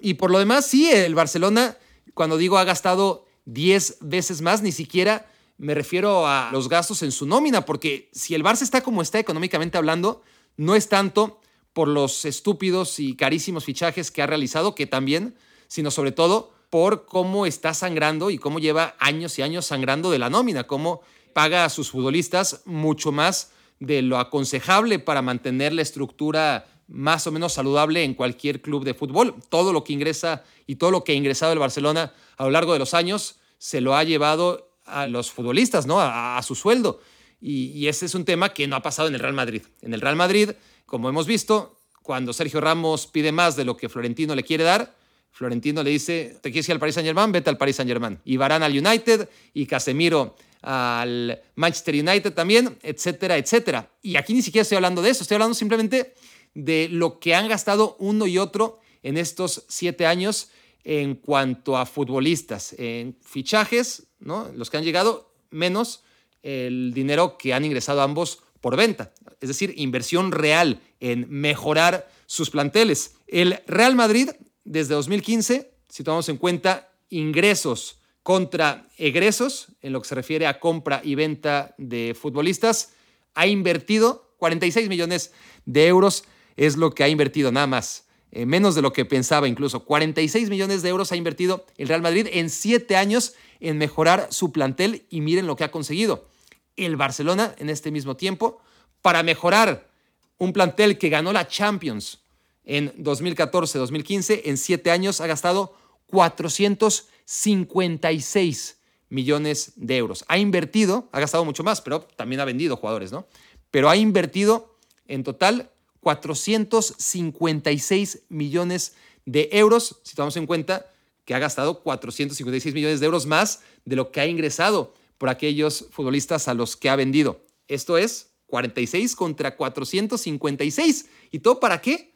[0.00, 1.76] Y por lo demás, sí, el Barcelona,
[2.14, 5.26] cuando digo ha gastado 10 veces más, ni siquiera
[5.58, 9.18] me refiero a los gastos en su nómina, porque si el Barça está como está
[9.18, 10.22] económicamente hablando,
[10.56, 11.38] no es tanto
[11.74, 15.36] por los estúpidos y carísimos fichajes que ha realizado, que también,
[15.68, 20.18] sino sobre todo por cómo está sangrando y cómo lleva años y años sangrando de
[20.18, 21.02] la nómina, cómo
[21.34, 27.32] paga a sus futbolistas mucho más de lo aconsejable para mantener la estructura más o
[27.32, 29.36] menos saludable en cualquier club de fútbol.
[29.48, 32.74] Todo lo que ingresa y todo lo que ha ingresado el Barcelona a lo largo
[32.74, 36.00] de los años se lo ha llevado a los futbolistas, ¿no?
[36.00, 37.00] A, su sueldo.
[37.40, 39.62] y, ese es un tema que no ha pasado en el Real Madrid.
[39.80, 40.50] En el Real Madrid
[40.90, 44.96] como hemos visto, cuando Sergio Ramos pide más de lo que Florentino le quiere dar,
[45.30, 47.30] Florentino le dice, ¿te quieres ir al Paris Saint Germain?
[47.30, 48.18] Vete al Paris Saint Germain.
[48.24, 53.88] Y Varane al United y Casemiro al Manchester United también, etcétera, etcétera.
[54.02, 56.12] Y aquí ni siquiera estoy hablando de eso, estoy hablando simplemente
[56.54, 60.50] de lo que han gastado uno y otro en estos siete años
[60.84, 64.50] en cuanto a futbolistas, en fichajes, ¿no?
[64.54, 66.02] los que han llegado, menos
[66.42, 72.50] el dinero que han ingresado ambos por venta, es decir, inversión real en mejorar sus
[72.50, 73.16] planteles.
[73.26, 74.30] El Real Madrid,
[74.64, 80.60] desde 2015, si tomamos en cuenta ingresos contra egresos, en lo que se refiere a
[80.60, 82.92] compra y venta de futbolistas,
[83.34, 85.32] ha invertido 46 millones
[85.64, 86.24] de euros,
[86.60, 88.04] es lo que ha invertido nada más.
[88.32, 89.86] Eh, menos de lo que pensaba incluso.
[89.86, 94.52] 46 millones de euros ha invertido el Real Madrid en siete años en mejorar su
[94.52, 96.28] plantel y miren lo que ha conseguido
[96.76, 98.60] el Barcelona en este mismo tiempo
[99.00, 99.88] para mejorar
[100.36, 102.18] un plantel que ganó la Champions
[102.64, 105.74] en 2014-2015, en siete años ha gastado
[106.08, 108.76] 456
[109.08, 110.26] millones de euros.
[110.28, 113.26] Ha invertido, ha gastado mucho más, pero también ha vendido jugadores, ¿no?
[113.70, 114.76] Pero ha invertido
[115.08, 115.70] en total
[116.00, 118.94] 456 millones
[119.26, 120.86] de euros, si tomamos en cuenta
[121.24, 125.86] que ha gastado 456 millones de euros más de lo que ha ingresado por aquellos
[125.90, 127.44] futbolistas a los que ha vendido.
[127.68, 131.06] Esto es 46 contra 456.
[131.30, 132.12] ¿Y todo para qué?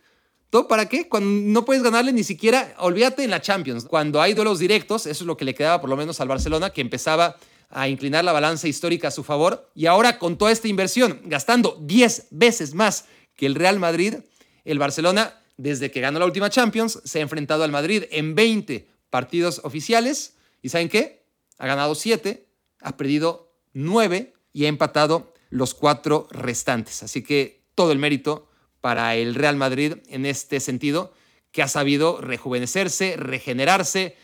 [0.51, 1.09] ¿Todo para qué?
[1.09, 3.85] Cuando no puedes ganarle ni siquiera, olvídate en la Champions.
[3.85, 6.71] Cuando hay duelos directos, eso es lo que le quedaba por lo menos al Barcelona,
[6.71, 7.37] que empezaba
[7.71, 9.71] a inclinar la balanza histórica a su favor.
[9.75, 14.17] Y ahora con toda esta inversión, gastando 10 veces más que el Real Madrid,
[14.65, 18.89] el Barcelona, desde que ganó la última Champions, se ha enfrentado al Madrid en 20
[19.11, 20.35] partidos oficiales.
[20.63, 21.25] ¿Y saben qué?
[21.59, 22.45] Ha ganado 7
[22.85, 27.03] ha perdido nueve y ha empatado los cuatro restantes.
[27.03, 28.49] Así que todo el mérito
[28.81, 31.13] para el Real Madrid en este sentido,
[31.51, 34.17] que ha sabido rejuvenecerse, regenerarse,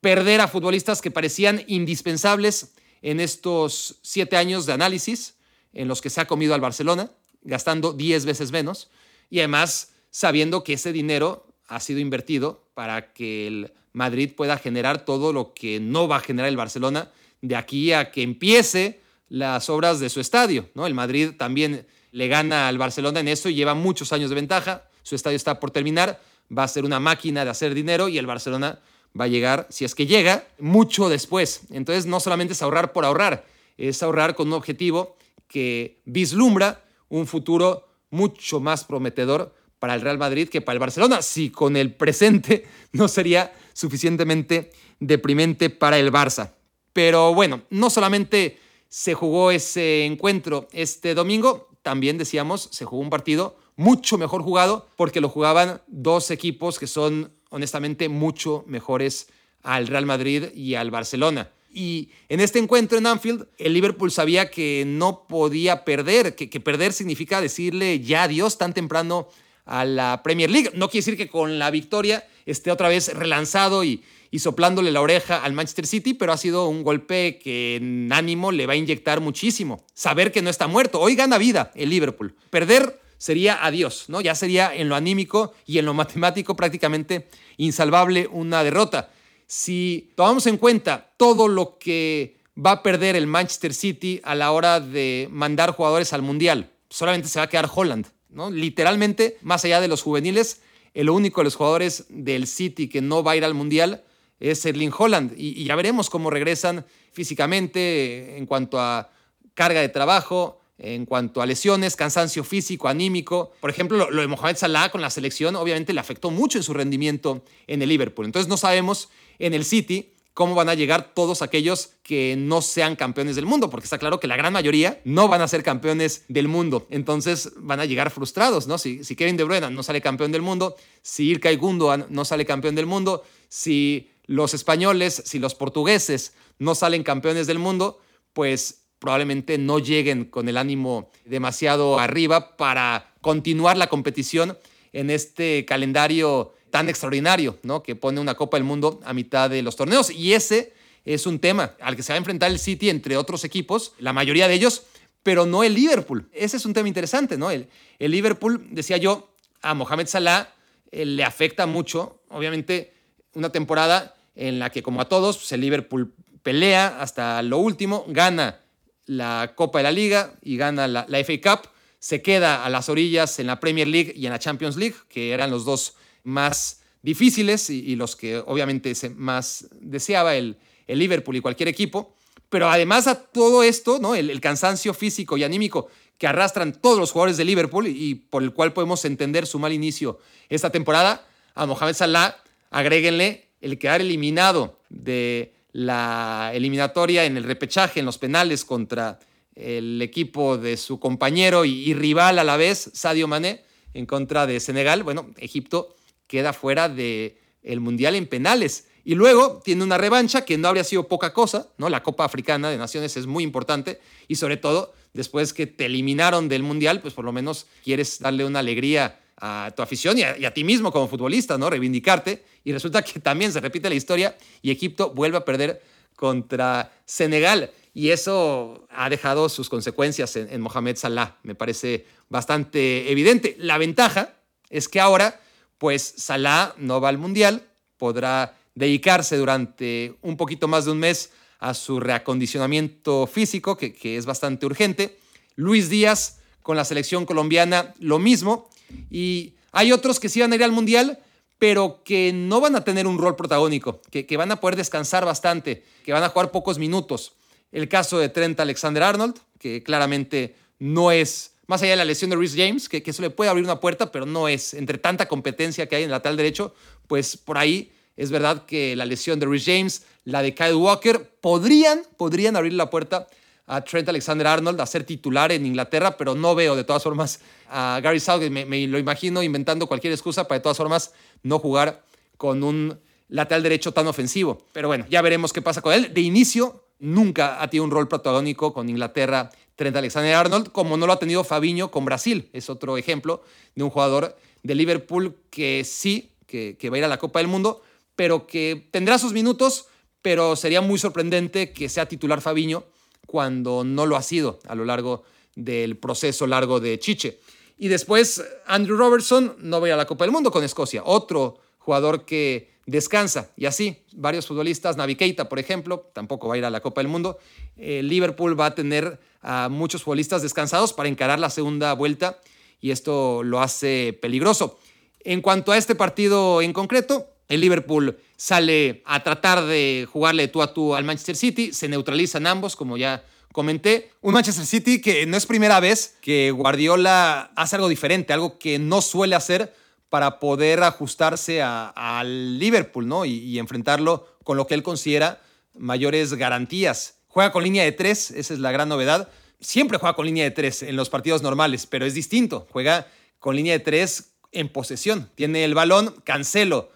[0.00, 5.34] perder a futbolistas que parecían indispensables en estos siete años de análisis
[5.72, 7.10] en los que se ha comido al Barcelona,
[7.44, 8.90] gastando diez veces menos,
[9.30, 15.04] y además sabiendo que ese dinero ha sido invertido para que el Madrid pueda generar
[15.04, 19.70] todo lo que no va a generar el Barcelona de aquí a que empiece las
[19.70, 20.68] obras de su estadio.
[20.74, 20.86] ¿no?
[20.86, 24.88] El Madrid también le gana al Barcelona en eso y lleva muchos años de ventaja.
[25.02, 26.20] Su estadio está por terminar,
[26.56, 28.80] va a ser una máquina de hacer dinero y el Barcelona
[29.18, 31.62] va a llegar, si es que llega, mucho después.
[31.70, 35.16] Entonces no solamente es ahorrar por ahorrar, es ahorrar con un objetivo
[35.48, 36.83] que vislumbra
[37.14, 41.76] un futuro mucho más prometedor para el Real Madrid que para el Barcelona, si con
[41.76, 46.52] el presente no sería suficientemente deprimente para el Barça.
[46.92, 53.10] Pero bueno, no solamente se jugó ese encuentro este domingo, también decíamos, se jugó un
[53.10, 59.28] partido mucho mejor jugado porque lo jugaban dos equipos que son honestamente mucho mejores
[59.62, 61.50] al Real Madrid y al Barcelona.
[61.74, 66.92] Y en este encuentro en Anfield, el Liverpool sabía que no podía perder, que, perder
[66.92, 69.28] significa decirle ya adiós tan temprano
[69.66, 70.70] a la Premier League.
[70.74, 75.00] No quiere decir que con la victoria esté otra vez relanzado y, y soplándole la
[75.00, 78.76] oreja al Manchester City, pero ha sido un golpe que en ánimo le va a
[78.76, 79.84] inyectar muchísimo.
[79.94, 81.00] Saber que no está muerto.
[81.00, 82.36] Hoy gana vida el Liverpool.
[82.50, 84.20] Perder sería adiós, ¿no?
[84.20, 89.10] Ya sería en lo anímico y en lo matemático prácticamente insalvable una derrota
[89.46, 94.52] si tomamos en cuenta todo lo que va a perder el Manchester City a la
[94.52, 98.06] hora de mandar jugadores al Mundial, solamente se va a quedar Holland.
[98.30, 98.50] ¿no?
[98.50, 100.60] Literalmente, más allá de los juveniles,
[100.92, 104.04] el único de los jugadores del City que no va a ir al Mundial
[104.40, 105.32] es Erling Holland.
[105.36, 109.10] Y, y ya veremos cómo regresan físicamente en cuanto a
[109.54, 113.52] carga de trabajo, en cuanto a lesiones, cansancio físico, anímico.
[113.60, 116.74] Por ejemplo, lo, de Mohamed Salah con la selección obviamente le afectó mucho en su
[116.74, 118.26] rendimiento en el Liverpool.
[118.26, 119.08] Entonces no sabemos
[119.38, 123.70] en el City cómo van a llegar todos aquellos que no sean campeones del mundo,
[123.70, 126.88] porque está claro que la gran mayoría no van a ser campeones del mundo.
[126.90, 128.76] Entonces van a llegar frustrados, ¿no?
[128.76, 132.44] Si, si Kevin De Bruyne no sale campeón del mundo, si Ilkay Gundogan no sale
[132.44, 138.00] campeón del mundo, si los españoles, si los portugueses no salen campeones del mundo,
[138.32, 144.56] pues probablemente no lleguen con el ánimo demasiado arriba para continuar la competición
[144.92, 147.82] en este calendario tan extraordinario, ¿no?
[147.82, 150.10] Que pone una Copa del Mundo a mitad de los torneos.
[150.10, 150.72] Y ese
[151.04, 154.12] es un tema al que se va a enfrentar el City entre otros equipos, la
[154.12, 154.84] mayoría de ellos,
[155.22, 156.28] pero no el Liverpool.
[156.32, 157.50] Ese es un tema interesante, ¿no?
[157.50, 159.30] El, Liverpool, decía yo,
[159.62, 160.52] a Mohamed Salah
[160.90, 162.92] eh, le afecta mucho, obviamente,
[163.34, 168.04] una temporada en la que, como a todos, pues, el Liverpool pelea hasta lo último,
[168.08, 168.60] gana
[169.06, 171.68] la Copa de la Liga y gana la, FA Cup.
[171.98, 175.32] Se queda a las orillas en la Premier League y en la Champions League, que
[175.32, 181.36] eran los dos más difíciles y, los que obviamente se más deseaba el, el, Liverpool
[181.36, 182.14] y cualquier equipo.
[182.48, 184.14] Pero además a todo esto, ¿no?
[184.14, 185.88] El, cansancio físico y anímico
[186.18, 189.72] que arrastran todos los jugadores de Liverpool y por el cual podemos entender su mal
[189.72, 192.36] inicio esta temporada, a Mohamed Salah
[192.70, 199.18] agréguenle el quedar eliminado de la eliminatoria en el repechaje, en los penales contra
[199.56, 204.60] el equipo de su compañero y, rival a la vez, Sadio Mané, en contra de
[204.60, 205.02] Senegal.
[205.02, 205.96] Bueno, Egipto
[206.28, 208.86] queda fuera del el Mundial en penales.
[209.04, 211.88] Y luego tiene una revancha que no habría sido poca cosa, ¿no?
[211.88, 216.48] La Copa Africana de Naciones es muy importante y sobre todo después que te eliminaron
[216.48, 220.54] del Mundial, pues por lo menos quieres darle una alegría a tu afición y a,
[220.54, 221.68] ti mismo como futbolista, ¿no?
[221.70, 222.44] Reivindicarte.
[222.64, 225.82] Y resulta que también se repite la historia y Egipto vuelve a perder
[226.16, 227.70] contra Senegal.
[227.92, 231.36] Y eso ha dejado sus consecuencias en, Mohamed Salah.
[231.42, 233.56] Me parece bastante evidente.
[233.58, 234.34] La ventaja
[234.70, 235.40] es que ahora,
[235.78, 237.62] pues Salah no va al Mundial,
[237.96, 244.26] podrá dedicarse durante un poquito más de un mes a su reacondicionamiento físico, que, es
[244.26, 245.18] bastante urgente.
[245.54, 248.68] Luis Díaz con la selección colombiana, lo mismo.
[249.10, 251.18] Y hay otros que sí van a ir al Mundial,
[251.58, 255.84] pero que no van a tener un rol protagónico, que, van a poder descansar bastante,
[256.04, 257.32] que van a jugar pocos minutos.
[257.72, 262.30] El caso de Trent Alexander Arnold, que claramente no es, más allá de la lesión
[262.30, 264.98] de Rhys James, que, que eso le puede abrir una puerta, pero no es, entre
[264.98, 266.74] tanta competencia que hay en el lateral derecho,
[267.06, 271.30] pues por ahí es verdad que la lesión de Rhys James, la de Kyle Walker,
[271.40, 273.26] podrían, podrían abrir la puerta
[273.66, 277.40] a Trent Alexander Arnold a ser titular en Inglaterra, pero no veo de todas formas
[277.68, 278.50] a Gary Southgate.
[278.50, 282.04] Me, lo imagino inventando cualquier excusa para de todas formas no jugar
[282.36, 282.98] con un
[283.28, 284.62] lateral derecho tan ofensivo.
[284.72, 286.12] Pero bueno, ya veremos qué pasa con él.
[286.12, 291.06] De inicio, nunca ha tenido un rol protagónico con Inglaterra Trent Alexander Arnold, como no
[291.06, 292.50] lo ha tenido Fabiño con Brasil.
[292.52, 293.42] Es otro ejemplo
[293.74, 297.40] de un jugador de Liverpool que sí, que, que va a ir a la Copa
[297.40, 297.82] del Mundo,
[298.14, 299.86] pero que tendrá sus minutos,
[300.22, 302.84] pero sería muy sorprendente que sea titular Fabiño
[303.26, 307.38] cuando no lo ha sido a lo largo del proceso largo de Chiche.
[307.78, 312.24] Y después Andrew Robertson no va a la Copa del Mundo con Escocia, otro jugador
[312.24, 313.50] que descansa.
[313.56, 317.08] Y así, varios futbolistas, Navi por ejemplo, tampoco va a ir a la Copa del
[317.08, 317.38] Mundo.
[317.76, 322.38] El Liverpool va a tener a muchos futbolistas descansados para encarar la segunda vuelta
[322.80, 324.78] y esto lo hace peligroso.
[325.20, 330.62] En cuanto a este partido en concreto, el Liverpool sale a tratar de jugarle tú
[330.62, 334.10] a tú al Manchester City, se neutralizan ambos, como ya comenté.
[334.20, 338.78] Un Manchester City que no es primera vez que Guardiola hace algo diferente, algo que
[338.78, 339.74] no suele hacer
[340.08, 343.24] para poder ajustarse al Liverpool ¿no?
[343.24, 345.42] Y, enfrentarlo con lo que él considera
[345.76, 347.16] mayores garantías.
[347.28, 349.28] Juega con línea de tres, esa es la gran novedad.
[349.60, 352.66] Siempre juega con línea de tres en los partidos normales, pero es distinto.
[352.70, 353.08] Juega
[353.40, 355.30] con línea de tres en posesión.
[355.34, 356.93] Tiene el balón, Cancelo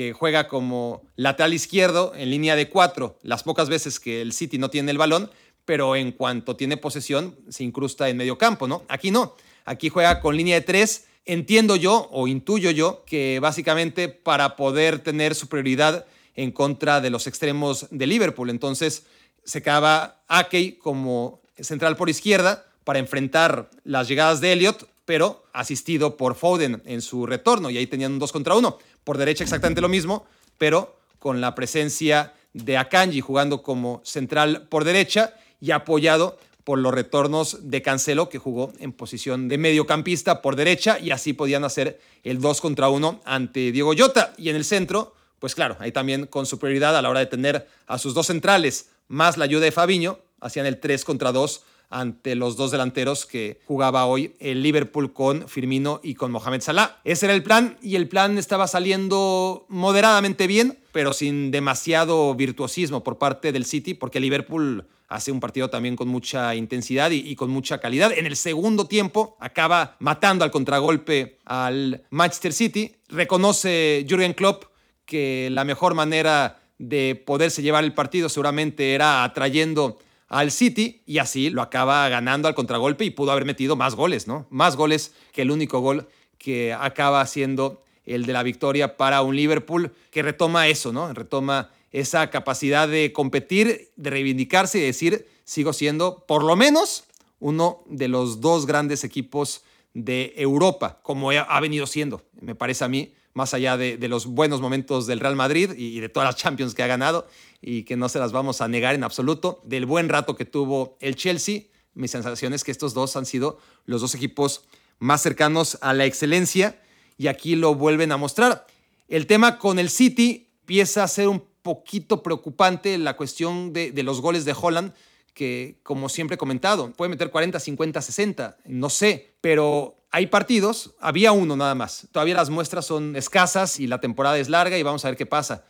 [0.00, 4.56] que juega como lateral izquierdo en línea de cuatro, las pocas veces que el City
[4.56, 5.30] no tiene el balón,
[5.66, 8.82] pero en cuanto tiene posesión se incrusta en medio campo, ¿no?
[8.88, 9.34] Aquí no,
[9.66, 11.04] aquí juega con línea de tres.
[11.26, 17.26] Entiendo yo o intuyo yo que básicamente para poder tener superioridad en contra de los
[17.26, 18.48] extremos de Liverpool.
[18.48, 19.04] Entonces
[19.44, 26.16] se acaba Akey como central por izquierda para enfrentar las llegadas de Elliot, pero asistido
[26.16, 28.78] por Foden en su retorno y ahí tenían un dos contra uno.
[29.04, 30.26] Por derecha exactamente lo mismo,
[30.58, 36.94] pero con la presencia de Akanji jugando como central por derecha y apoyado por los
[36.94, 42.00] retornos de Cancelo, que jugó en posición de mediocampista por derecha, y así podían hacer
[42.22, 44.34] el 2 contra 1 ante Diego Llota.
[44.36, 47.66] Y en el centro, pues claro, ahí también con superioridad a la hora de tener
[47.86, 52.36] a sus dos centrales, más la ayuda de Fabiño, hacían el 3 contra 2 ante
[52.36, 57.00] los dos delanteros que jugaba hoy el Liverpool con Firmino y con Mohamed Salah.
[57.04, 63.02] Ese era el plan y el plan estaba saliendo moderadamente bien, pero sin demasiado virtuosismo
[63.02, 67.50] por parte del City, porque Liverpool hace un partido también con mucha intensidad y, con
[67.50, 68.12] mucha calidad.
[68.16, 72.92] En el segundo tiempo acaba matando al contragolpe al Manchester City.
[73.08, 74.64] Reconoce Jürgen Klopp
[75.04, 79.98] que la mejor manera de poderse llevar el partido seguramente era atrayendo
[80.30, 84.26] al City y así lo acaba ganando al contragolpe y pudo haber metido más goles,
[84.26, 84.46] ¿no?
[84.48, 89.36] Más goles que el único gol que acaba siendo el de la victoria para un
[89.36, 91.12] Liverpool que retoma eso, ¿no?
[91.12, 97.04] Retoma esa capacidad de competir, de reivindicarse y decir, sigo siendo por lo menos
[97.40, 99.64] uno de los dos grandes equipos
[99.94, 104.60] de Europa, como ha venido siendo, me parece a mí, más allá de, los buenos
[104.60, 107.26] momentos del Real Madrid y de todas las Champions que ha ganado
[107.60, 110.96] y que no se las vamos a negar en absoluto, del buen rato que tuvo
[111.00, 111.62] el Chelsea,
[111.94, 114.64] mi sensación es que estos dos han sido los dos equipos
[114.98, 116.80] más cercanos a la excelencia
[117.18, 118.66] y aquí lo vuelven a mostrar.
[119.08, 124.02] El tema con el City empieza a ser un poquito preocupante la cuestión de, de
[124.02, 124.92] los goles de Holland,
[125.34, 130.94] que como siempre he comentado, puede meter 40, 50, 60, no sé, pero hay partidos,
[131.00, 132.08] había uno nada más.
[132.12, 135.26] Todavía las muestras son escasas y la temporada es larga y vamos a ver qué
[135.26, 135.64] pasa.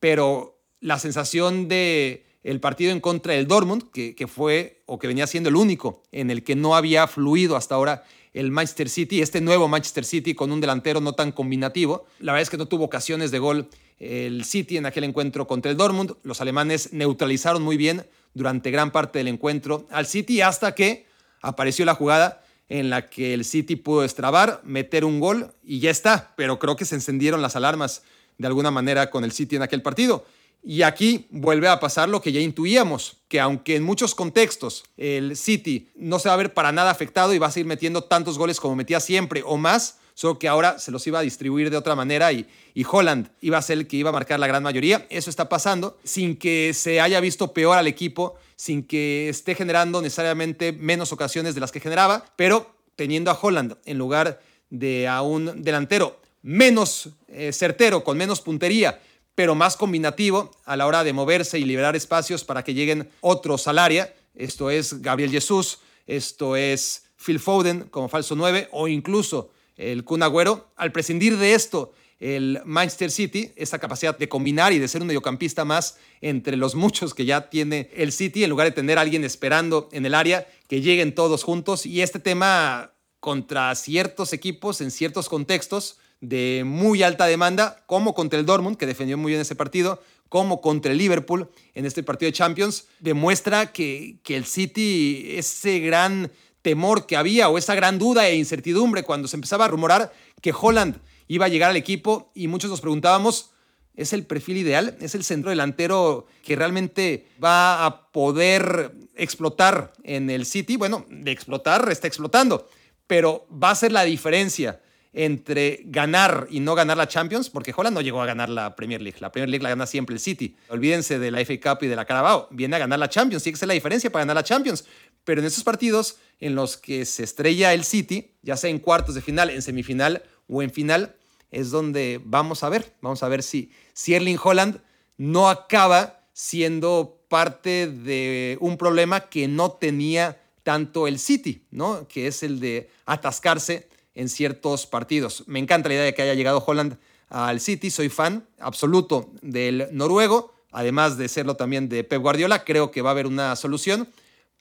[0.00, 0.53] Pero
[0.84, 5.26] la sensación de el partido en contra del Dortmund, que, que, fue o que venía
[5.26, 9.40] siendo el único en el que no había fluido hasta ahora el Manchester City, este
[9.40, 12.04] nuevo Manchester City con un delantero no tan combinativo.
[12.18, 15.70] La verdad es que no tuvo ocasiones de gol el City en aquel encuentro contra
[15.70, 16.16] el Dortmund.
[16.22, 21.06] Los alemanes neutralizaron muy bien durante gran parte del encuentro al City hasta que
[21.40, 25.90] apareció la jugada en la que el City pudo destrabar, meter un gol y ya
[25.90, 26.34] está.
[26.36, 28.02] Pero creo que se encendieron las alarmas
[28.36, 30.26] de alguna manera con el City en aquel partido.
[30.66, 35.36] Y aquí vuelve a pasar lo que ya intuíamos, que aunque en muchos contextos el
[35.36, 38.38] City no se va a ver para nada afectado y va a seguir metiendo tantos
[38.38, 41.76] goles como metía siempre o más, solo que ahora se los iba a distribuir de
[41.76, 44.62] otra manera y, y Holland iba a ser el que iba a marcar la gran
[44.62, 45.06] mayoría.
[45.10, 50.00] Eso está pasando sin que se haya visto peor al equipo, sin que esté generando
[50.00, 55.20] necesariamente menos ocasiones de las que generaba, pero teniendo a Holland en lugar de a
[55.20, 59.00] un delantero menos eh, certero, con menos puntería,
[59.34, 63.66] pero más combinativo a la hora de moverse y liberar espacios para que lleguen otros
[63.68, 64.14] al área.
[64.34, 70.22] Esto es Gabriel Jesús, esto es Phil Foden como falso 9 o incluso el Kun
[70.22, 70.70] Agüero.
[70.76, 75.08] Al prescindir de esto, el Manchester City, esa capacidad de combinar y de ser un
[75.08, 79.24] mediocampista más entre los muchos que ya tiene el City, en lugar de tener alguien
[79.24, 81.86] esperando en el área, que lleguen todos juntos.
[81.86, 88.38] Y este tema contra ciertos equipos en ciertos contextos de muy alta demanda, como contra
[88.38, 92.28] el Dortmund, que defendió muy bien ese partido, como contra el Liverpool en este partido
[92.28, 96.30] de Champions, demuestra que, que el City, ese gran
[96.62, 100.52] temor que había o esa gran duda e incertidumbre cuando se empezaba a rumorar que
[100.58, 100.96] Holland
[101.28, 103.50] iba a llegar al equipo y muchos nos preguntábamos,
[103.94, 104.96] ¿es el perfil ideal?
[105.00, 110.76] ¿Es el centro delantero que realmente va a poder explotar en el City?
[110.76, 112.68] Bueno, de explotar está explotando,
[113.06, 114.80] pero va a ser la diferencia
[115.14, 119.00] entre ganar y no ganar la Champions, porque Holland no llegó a ganar la Premier
[119.00, 119.18] League.
[119.20, 120.56] La Premier League la gana siempre el City.
[120.68, 122.48] Olvídense de la FA Cup y de la Carabao.
[122.50, 123.44] Viene a ganar la Champions.
[123.44, 124.84] Tiene que ser la diferencia para ganar la Champions.
[125.22, 129.14] Pero en esos partidos en los que se estrella el City, ya sea en cuartos
[129.14, 131.14] de final, en semifinal o en final,
[131.52, 132.94] es donde vamos a ver.
[133.00, 134.80] Vamos a ver si, si Erling Holland
[135.16, 142.08] no acaba siendo parte de un problema que no tenía tanto el City, ¿no?
[142.08, 145.44] Que es el de atascarse en ciertos partidos.
[145.46, 146.96] Me encanta la idea de que haya llegado Holland
[147.28, 152.90] al City, soy fan absoluto del noruego, además de serlo también de Pep Guardiola, creo
[152.90, 154.08] que va a haber una solución,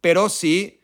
[0.02, 0.80] pero sí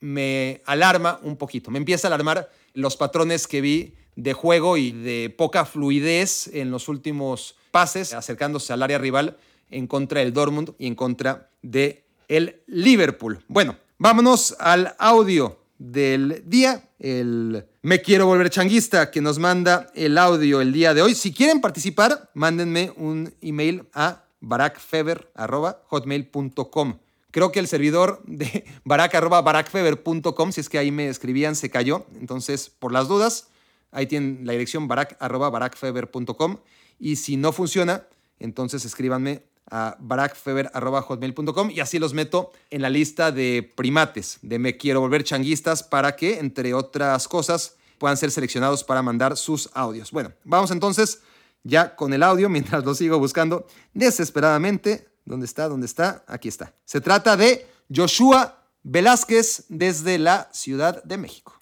[0.00, 4.92] me alarma un poquito, me empieza a alarmar los patrones que vi de juego y
[4.92, 9.36] de poca fluidez en los últimos pases, acercándose al área rival
[9.70, 13.42] en contra del Dortmund y en contra de el Liverpool.
[13.48, 20.18] Bueno, vámonos al audio del día, el Me Quiero Volver Changuista, que nos manda el
[20.18, 21.14] audio el día de hoy.
[21.14, 26.98] Si quieren participar, mándenme un email a barakfeber.hotmail.com.
[27.30, 32.04] Creo que el servidor de barak.barakfeber.com, si es que ahí me escribían, se cayó.
[32.20, 33.48] Entonces, por las dudas,
[33.92, 36.58] ahí tienen la dirección barak.barakfeber.com.
[36.98, 38.04] Y si no funciona,
[38.40, 44.76] entonces escríbanme a barakfeber.hotmail.com y así los meto en la lista de primates de Me
[44.76, 50.10] Quiero Volver Changuistas para que, entre otras cosas, puedan ser seleccionados para mandar sus audios.
[50.10, 51.20] Bueno, vamos entonces
[51.62, 55.08] ya con el audio mientras lo sigo buscando desesperadamente.
[55.24, 55.68] ¿Dónde está?
[55.68, 56.24] ¿Dónde está?
[56.26, 56.72] Aquí está.
[56.84, 61.60] Se trata de Joshua Velázquez desde la Ciudad de México.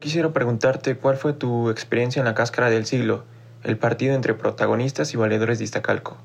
[0.00, 3.24] Quisiera preguntarte cuál fue tu experiencia en la cáscara del siglo,
[3.64, 6.16] el partido entre protagonistas y valedores de Iztacalco.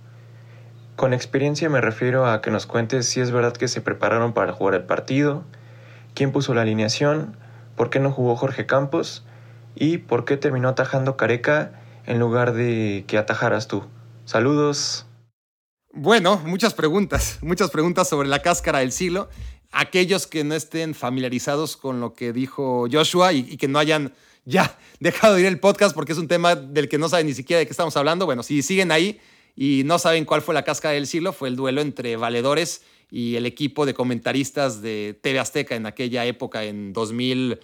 [0.96, 4.54] Con experiencia me refiero a que nos cuentes si es verdad que se prepararon para
[4.54, 5.44] jugar el partido,
[6.14, 7.36] quién puso la alineación,
[7.76, 9.26] por qué no jugó Jorge Campos
[9.76, 13.84] y por qué terminó atajando Careca en lugar de que atajaras tú.
[14.26, 15.06] Saludos.
[15.92, 19.30] Bueno, muchas preguntas, muchas preguntas sobre la cáscara del siglo.
[19.72, 24.14] Aquellos que no estén familiarizados con lo que dijo Joshua y, que no hayan
[24.46, 27.34] ya dejado de ir el podcast porque es un tema del que no saben ni
[27.34, 29.20] siquiera de qué estamos hablando, bueno, si siguen ahí,
[29.56, 33.36] y no saben cuál fue la cáscara del siglo, fue el duelo entre valedores y
[33.36, 37.60] el equipo de comentaristas de TV Azteca en aquella época, en 2000,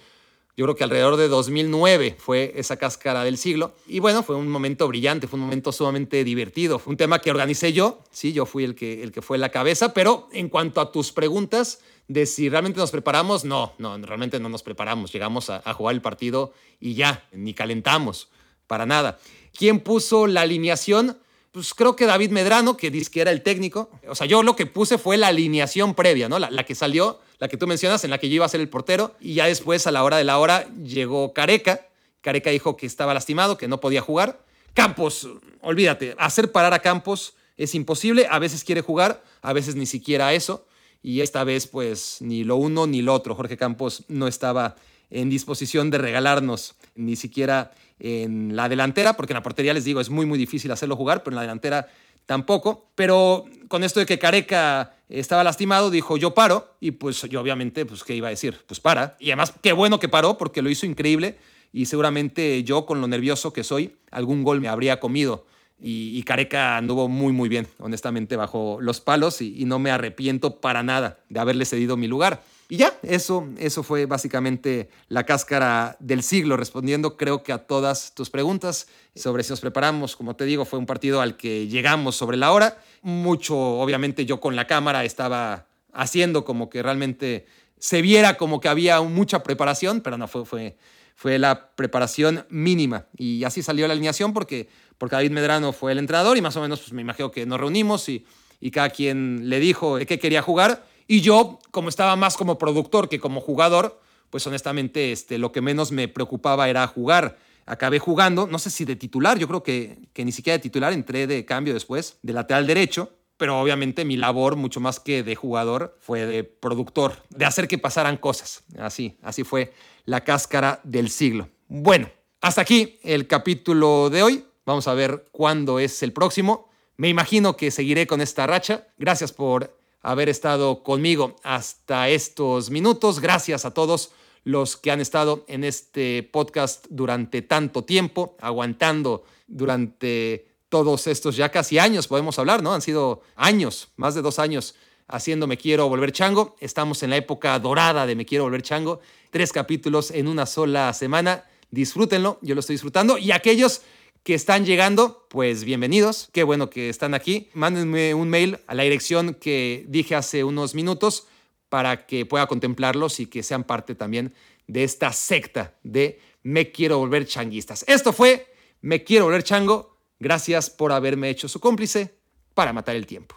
[0.56, 3.74] yo creo que alrededor de 2009 fue esa cáscara del siglo.
[3.88, 6.78] Y bueno, fue un momento brillante, fue un momento sumamente divertido.
[6.78, 9.50] Fue un tema que organicé yo, sí, yo fui el que, el que fue la
[9.50, 14.40] cabeza, pero en cuanto a tus preguntas de si realmente nos preparamos, no, no, realmente
[14.40, 15.14] no nos preparamos.
[15.14, 18.30] Llegamos a jugar el partido y ya, ni calentamos,
[18.68, 19.18] para nada.
[19.58, 21.18] ¿Quién puso la alineación?
[21.52, 24.56] Pues creo que David Medrano, que dice que era el técnico, o sea, yo lo
[24.56, 26.38] que puse fue la alineación previa, ¿no?
[26.38, 28.70] La, que salió, la que tú mencionas, en la que yo iba a ser el
[28.70, 31.88] portero, y ya después, a la hora de la hora, llegó Careca.
[32.22, 34.44] Careca dijo que estaba lastimado, que no podía jugar.
[34.74, 35.28] Campos,
[35.62, 40.34] olvídate, hacer parar a Campos es imposible, a veces quiere jugar, a veces ni siquiera
[40.34, 40.66] eso,
[41.02, 43.36] y esta vez, pues, ni lo uno ni lo otro.
[43.36, 44.76] Jorge Campos no estaba
[45.10, 50.00] en disposición de regalarnos ni siquiera en la delantera, porque en la portería les digo,
[50.02, 51.88] es muy, muy difícil hacerlo jugar, pero en la delantera
[52.26, 52.90] tampoco.
[52.96, 57.86] Pero con esto de que Careca estaba lastimado, dijo yo paro, y pues yo obviamente,
[57.86, 58.58] pues ¿qué iba a decir?
[58.68, 59.18] Pues para.
[59.20, 61.38] Y además, qué bueno que paró, porque lo hizo increíble,
[61.74, 65.46] y seguramente yo, con lo nervioso que soy, algún gol me habría comido.
[65.82, 70.84] Y, Careca anduvo muy, muy bien, honestamente, bajo los palos, y no me arrepiento para
[70.84, 72.44] nada de haberle cedido mi lugar.
[72.72, 78.14] Y ya, eso, eso fue básicamente la cáscara del siglo, respondiendo creo que a todas
[78.14, 80.16] tus preguntas sobre si nos preparamos.
[80.16, 82.78] Como te digo, fue un partido al que llegamos sobre la hora.
[83.02, 87.48] Mucho, obviamente, yo con la cámara estaba haciendo como que realmente
[87.80, 90.78] se viera como que había mucha preparación, pero no, fue, fue,
[91.16, 93.08] fue la preparación mínima.
[93.18, 96.62] Y así salió la alineación porque, porque David Medrano fue el entrenador y más o
[96.62, 98.28] menos pues, me imagino que nos reunimos y,
[98.60, 103.10] y cada quien le dijo qué quería jugar y yo, como estaba más como productor
[103.10, 104.00] que como jugador,
[104.30, 107.40] pues honestamente este, lo que menos me preocupaba era jugar.
[107.66, 110.94] Acabé jugando, no sé si de titular, yo creo que, que ni siquiera de titular,
[110.94, 115.34] entré de cambio después, de lateral derecho, pero obviamente mi labor, mucho más que de
[115.34, 118.64] jugador, fue de productor, de hacer que pasaran cosas.
[118.78, 119.74] Así, así fue
[120.06, 121.50] la cáscara del siglo.
[121.68, 122.08] Bueno,
[122.40, 124.46] hasta aquí el capítulo de hoy.
[124.64, 126.70] Vamos a ver cuándo es el próximo.
[126.98, 128.90] Me imagino que seguiré con esta racha.
[129.00, 133.20] Gracias por haber estado conmigo hasta estos minutos.
[133.20, 134.12] Gracias a todos
[134.44, 141.50] los que han estado en este podcast durante tanto tiempo, aguantando durante todos estos ya
[141.50, 142.74] casi años, podemos hablar, ¿no?
[142.74, 144.76] Han sido años, más de dos años
[145.10, 146.56] haciendo Me Quiero Volver Chango.
[146.60, 149.02] Estamos en la época dorada de Me Quiero Volver Chango.
[149.32, 151.46] Tres capítulos en una sola semana.
[151.72, 153.18] disfrútenlo, yo lo estoy disfrutando.
[153.18, 153.82] Y aquellos
[154.30, 157.50] que están llegando, pues bienvenidos, qué bueno que están aquí.
[157.56, 161.26] Mándenme un mail a la dirección que dije hace unos minutos
[161.68, 164.36] para que pueda contemplarlos y que sean parte también
[164.68, 167.84] de esta secta de Me Quiero Volver Changuistas.
[167.88, 168.46] Esto fue
[168.82, 169.98] Me Quiero Volver Chango.
[170.20, 172.14] Gracias por haberme hecho su cómplice
[172.54, 173.36] para matar el tiempo.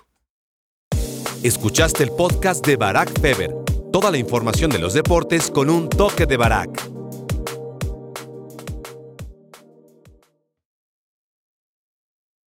[1.42, 3.50] Escuchaste el podcast de Barack Feber.
[3.90, 6.91] Toda la información de los deportes con un toque de Barack.